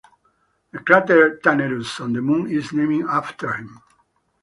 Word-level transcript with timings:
The 0.71 0.79
crater 0.79 1.37
Tannerus 1.43 1.99
on 2.01 2.13
the 2.13 2.21
Moon 2.23 2.49
is 2.49 2.73
named 2.73 3.05
after 3.07 3.53
him. 3.53 3.83